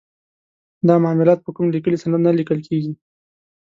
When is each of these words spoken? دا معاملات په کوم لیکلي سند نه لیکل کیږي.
دا 0.87 0.95
معاملات 1.03 1.39
په 1.43 1.49
کوم 1.55 1.65
لیکلي 1.75 1.97
سند 2.03 2.15
نه 2.27 2.31
لیکل 2.39 2.59
کیږي. 2.67 2.93